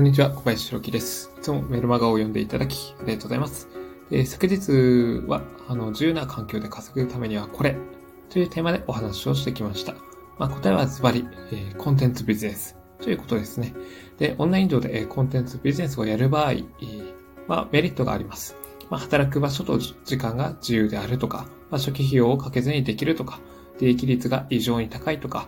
[0.00, 1.30] こんにちは、小林弘樹です。
[1.36, 3.68] いつもメルマガを読んでいただき、ありがとうございます。
[4.08, 7.76] で昨日は、あの、自由な環境で稼ぐためにはこれ
[8.30, 9.94] というテーマでお話をしてきました。
[10.38, 13.74] まあ、答えはズバリ、えー、コンテンツビジネスということですね。
[14.16, 17.14] で、オンライン上で、えー、コンテンツビジネスをやる場合、えー、
[17.46, 18.56] まあ、メリットがあります。
[18.88, 23.38] まあ、働く場所と時間が自由であるとか、まあ、初期費用をかけずにできるとか、
[23.78, 25.46] 利益率が異常に高いとか、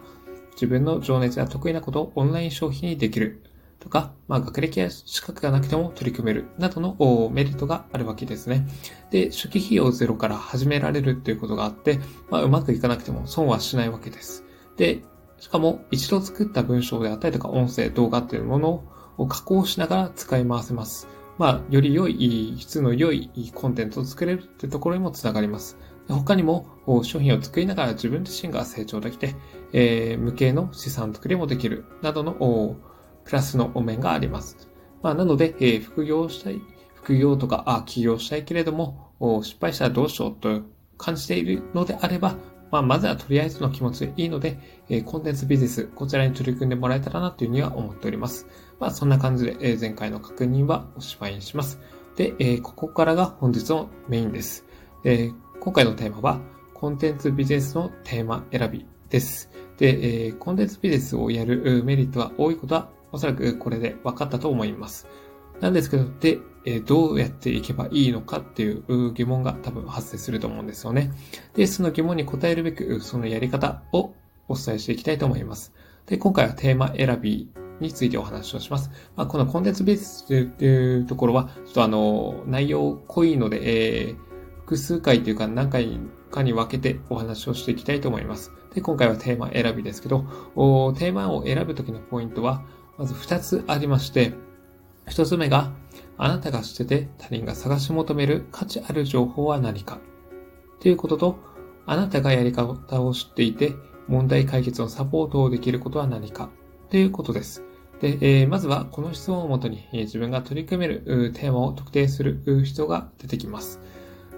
[0.57, 3.41] 自分の情熱や得意なことをオンライン消費にできる
[3.83, 8.69] とか、まあ、学歴や資格がなくても取り組めるなどのメリットがあるわけですね。
[9.11, 11.99] で、初期費用ゼロから始められるっていうことがあって、
[12.31, 14.45] まあ、うまくいかなくても損はしないわけです。
[14.77, 15.03] で、
[15.41, 18.85] しかも一度作った文章であったりとか音声、動画っていうもの
[19.19, 21.09] を加工しながら使い回せます。
[21.37, 25.77] まあ、より良い、質の良いコンテンツを作れるっていうところにもつながります。
[26.09, 26.67] 他にも
[27.03, 29.35] 商品を作りながら自分自身が成長できて、
[29.73, 32.77] えー、無形の資産作りもできるなどの
[33.25, 34.69] プラスの面があります。
[35.03, 36.61] まあ、なので、えー、副業したい、
[36.95, 40.63] 副業とか、あ、起業したいけれども、失敗したらどうしようと
[40.99, 42.37] 感じているのであれば、
[42.71, 48.47] まあ、まずはとりあえずの気持ちでいいので、えー、コンテンツビジネス、こちらに取り組んでもらえたらなというふうには思っております。
[48.81, 51.79] まあ、そんな感じで、えー、前回の確認はおしまいにします。
[52.17, 54.65] で、えー、ここからが本日のメインです。
[55.05, 56.41] え、今回のテーマは、
[56.75, 59.51] コンテンツビジネスのテーマ選びです。
[59.77, 65.07] で、え、コンテンツビジネスをやるメリットは多いことはおそらくこれで分かったと思います。
[65.61, 71.13] なんですけど、で、えどうやっていけばいいのかっていう疑問が多分発生すると思うんですよね。
[71.55, 74.15] で、その疑問に答えるべく、そのやり方を
[74.49, 75.73] お伝えしていきたいと思います。
[76.07, 77.49] で、今回はテーマ選び
[77.81, 78.91] についてお話をします。
[79.17, 84.17] まあ、このコンテンツベースというところは、ちょっとあの、内容濃いので、えー、
[84.61, 85.99] 複数回というか何回
[86.31, 88.53] かに分けてお話をしていきたいと思います。
[88.75, 92.65] で、今回はテーマ選びですけど、テーマを選ぶときのポイントは、
[93.03, 94.33] まず2つありまして、
[95.07, 95.73] 1つ目が、
[96.19, 99.99] あなたが知ってて他人が探し求める価値ある情報は何か
[100.79, 101.39] ということと、
[101.85, 103.75] あなたがやり方を知っていて
[104.07, 106.49] 問題解決のサポートをできることは何か
[106.91, 107.65] ということです。
[108.01, 113.81] で、えー、まずはこの質問をもとに、えー、自分が取り組めるテーマを特定する人が出てきます。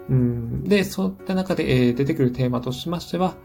[0.08, 3.36] うんで、そういった中で、えー、出てくるテーマとしましては、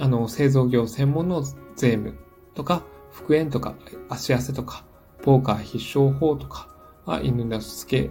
[0.00, 2.14] あの、製造業専門の税務
[2.54, 2.82] とか、
[3.14, 3.74] 復縁とか、
[4.08, 4.84] 足汗とか、
[5.22, 6.68] ポーカー必勝法とか、
[7.06, 8.10] まあ、犬のしつけ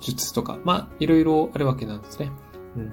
[0.00, 2.32] 術とか、まあ、いろいろあるわけなんですね。
[2.76, 2.86] うん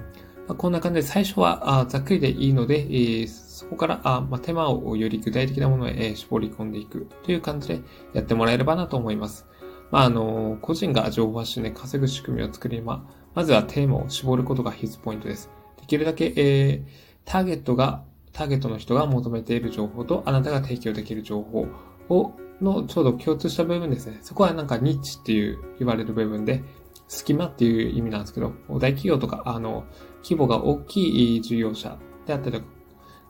[0.46, 7.80] まあ、こんな感じで最初はあざっくりでいいので、えー、そこからあ、まあ、手間をより具体的なものへ、えー、絞り込んでいくという感じで
[8.12, 9.46] やってもらえればなと思います。
[9.90, 15.50] まあ、あの、個人が情報発信で稼ぐ仕組みを作り、まあ、まずはテーマを絞ることが必須ポイントです。
[15.80, 16.82] できるだけ、えー、
[17.24, 18.04] ターゲットが
[18.36, 21.66] ターゲットの人が求めている情報とあなたが提供できる情報
[22.10, 24.18] をのちょうど共通した部分ですね。
[24.22, 26.62] そこはなんかニッチっていう言われる部分で、
[27.08, 29.84] 隙間っていう意味なんですけど、大企業とか、あの、
[30.22, 32.64] 規模が大きい事業者であったりと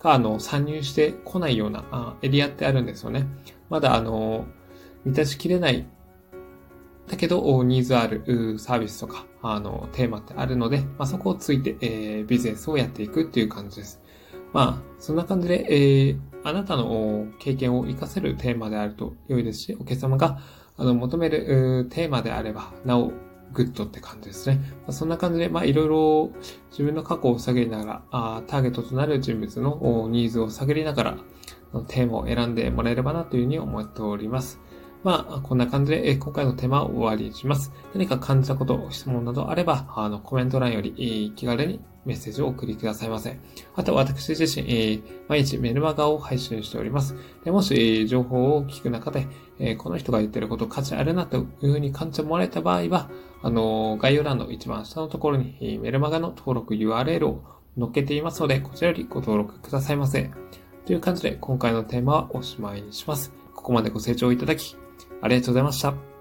[0.00, 3.26] か、あの、参入してこないようなあエリアってあるんですよね。
[3.68, 4.46] まだあの、
[5.04, 5.86] 満たしきれない
[7.08, 14.00] だけど、ニーズあるサービスとか、あの、テーマってあるので、まあ、そこをついて、えー、ビジネスをやっていくっていう感じです。
[14.52, 20.40] まあ、そんな感じで、えー、あなたの経験を活かせるテーマであると良いですし、お客様が
[20.76, 23.12] あの求めるテーマであれば、なお
[23.52, 24.60] グッドって感じですね。
[24.82, 26.30] まあ、そんな感じで、まあ、いろいろ
[26.70, 31.18] 自分の過去を探りながら、あターゲットとなる人物のニーズを探りながら、
[31.88, 34.60] テーマを選んでもらえればなというふうに思っております。
[35.06, 37.70] まあ、こんな感じで、え今回のテーマを終わりにします。
[37.94, 43.38] 何か感じたこと、質問などあれば、あの、コメント欄より、気軽にメッセージをお送りくださいませ。
[43.76, 47.14] あと、私自身、え毎日メルマガを配信しております。
[47.44, 49.28] でもし、え情報を聞く中で、
[49.60, 53.08] えこの人が言ってること価値あるなというふうに感じてもらえた場合は、
[53.42, 57.44] あの、概要欄の一番下のところに、メルマガの登録 URL を
[57.78, 60.32] 載っけていますので、こちらよりご登録くださいませ。
[60.84, 63.32] という感じで、今回のテーマはおしまいにします。
[63.54, 64.76] ここまでご清聴いただき、
[65.22, 66.15] ありがとうございました。